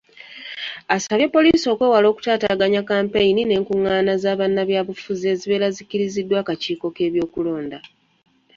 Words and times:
Asabye 0.95 1.27
poliisi 1.35 1.65
okwewala 1.73 2.05
okutataaganya 2.09 2.81
kkampeyini 2.83 3.41
n’enkuŋŋaana 3.45 4.13
za 4.23 4.31
bannabyabufuzi 4.39 5.25
ezibeera 5.33 5.67
zikkiriziddwa 5.75 6.37
akakiiko 6.41 6.87
k’ebyokulonda 6.95 7.77